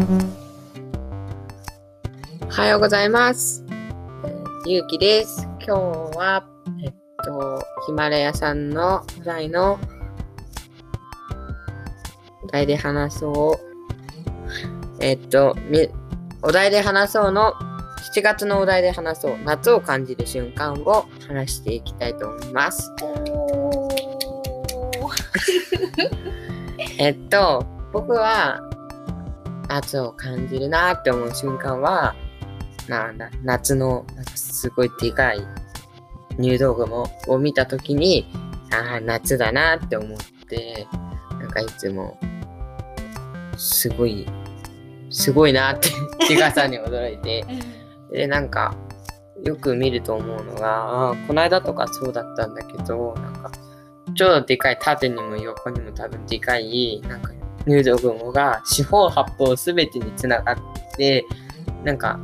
[0.00, 0.02] お
[2.48, 3.62] はようございます。
[4.66, 5.46] ゆうきです。
[5.58, 6.46] 今日は、
[6.82, 6.92] えっ
[7.22, 9.78] と、ヒマラヤさんのお題の
[12.42, 15.04] お題で話そう。
[15.04, 15.90] えっと、み
[16.40, 17.52] お題で話そうの
[18.14, 22.90] 7月のお題で話そう夏を感じる瞬間を話していきたいと思います。
[26.96, 28.62] えっと、僕は
[29.70, 32.14] 夏を感じるなって思う瞬間は、
[32.88, 33.12] な
[33.44, 35.46] 夏のすごいでかい
[36.38, 38.26] 入道雲を見たときに、
[38.72, 40.86] ああ、夏だなって思って、
[41.38, 42.18] なんかいつも、
[43.56, 44.26] すごい、
[45.10, 45.88] すごいなって、
[46.26, 47.44] ちがさんに驚いて、
[48.10, 48.74] で、なんか、
[49.44, 53.52] よく見ると思うのが、この間とかそうだったんだけど、なんか、
[54.14, 57.32] 超でかい、縦にも横にも多分でかい、なんか、
[57.66, 60.56] 入道雲が四方八方すべてにつながっ
[60.96, 61.24] て、
[61.84, 62.18] なんか、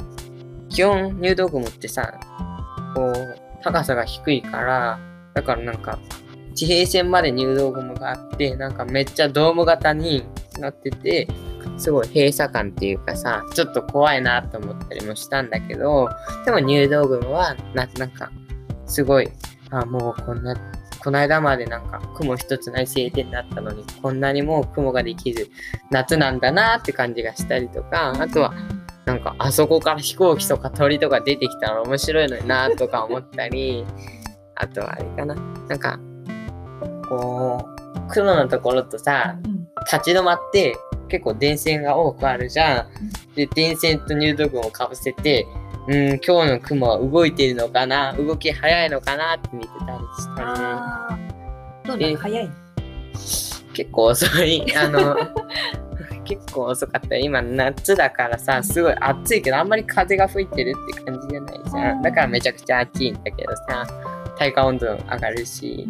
[0.68, 2.18] 基本入道雲ってさ、
[2.94, 4.98] こう、高さが低いから、
[5.34, 5.98] だからなんか、
[6.54, 10.24] 地平線まで入道雲があって、なんかめっちゃドーム型に
[10.58, 11.28] なってて、
[11.76, 16.08] すごい閉鎖感っていうかさ、ちょっと怖いなと思ったりもしたんだけど、
[16.44, 18.30] でも入道雲はな、なんか、
[18.86, 19.28] すごい、
[19.70, 20.56] あ、もうこんな、
[21.06, 25.46] この間までなんか雲一つない晴天だったのに、こんなにもう雲ができる
[25.92, 28.52] 夏なんだなって感じがしたりとか、あとは、
[29.04, 33.86] なんかあそこから飛行機とか鳥とか出てきたら面白いのになとか思ったり、
[34.56, 36.00] あとはあれかな、なんか、
[37.08, 39.38] こう、雲のところとさ、
[39.92, 40.76] 立ち止まって
[41.06, 42.88] 結構電線が多くあるじゃん。
[43.36, 45.46] で、電線と入道雲をかぶせて、
[45.88, 48.12] うん、今日の雲は動いてるのかな？
[48.14, 50.48] 動き早いのかなって見てたりしたり
[51.20, 51.32] ね。
[51.86, 52.50] どうなの早い？
[53.72, 54.76] 結構遅い。
[54.76, 55.16] あの、
[56.24, 57.16] 結構遅かった。
[57.16, 62.02] 今夏だからさ、すごい暑いけど、あんまり風が吹いてるって感じじゃないじゃん。
[62.02, 63.86] だからめちゃくちゃ暑いんだけどさ、
[64.38, 65.86] 体感温度上がるし、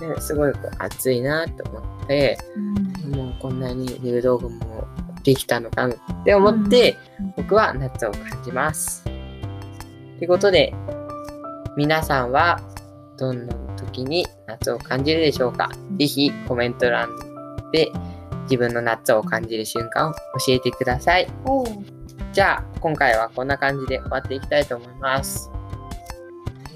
[0.00, 2.36] ですごい暑いなと思って、
[3.08, 4.84] もうこんなに入道雲も
[5.24, 5.92] できたのかっ
[6.24, 6.96] て思って、
[7.36, 9.02] 僕は夏を感じます。
[9.04, 10.72] ということで、
[11.76, 12.60] 皆さんは
[13.16, 15.70] どんな時に夏を感じるでしょうか？
[15.98, 17.08] ぜひコメント欄
[17.72, 17.90] で
[18.44, 20.18] 自分の夏を感じる瞬間を教
[20.52, 21.26] えてください。
[22.32, 25.50] じゃあ、今回はこんな感じで終わっていきたいと思います。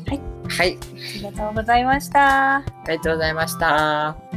[0.06, 0.20] はい。
[0.48, 0.78] はい。
[0.80, 0.84] あ
[1.16, 2.56] りがとうございました。
[2.56, 4.27] ありがとうございました。